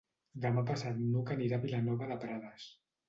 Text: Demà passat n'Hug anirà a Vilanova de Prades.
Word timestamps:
Demà 0.45 0.61
passat 0.69 0.97
n'Hug 1.03 1.31
anirà 1.35 1.59
a 1.61 1.63
Vilanova 1.67 2.09
de 2.13 2.19
Prades. 2.25 2.67